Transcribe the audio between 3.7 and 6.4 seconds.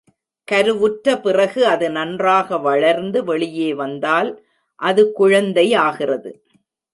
வந்தால் அது குழந்தை ஆகிறது.